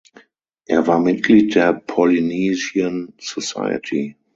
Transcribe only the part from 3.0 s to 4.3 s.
Society.